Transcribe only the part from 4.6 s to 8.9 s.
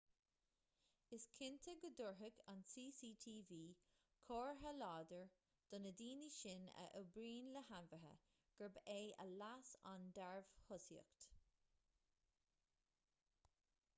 láidir do na daoine sin a oibríonn le hainmhithe gurb